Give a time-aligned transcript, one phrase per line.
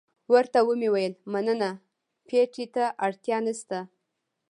[0.33, 1.69] ورته ومې ویل مننه،
[2.27, 3.79] پېټي ته اړتیا نشته.